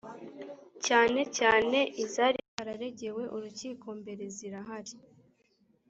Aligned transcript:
cyane 0.85 1.21
cyane 1.37 1.79
izari 2.03 2.39
zararegewe 2.53 3.23
urukiko 3.35 3.87
mbere 3.99 4.23
zirahari 4.35 4.95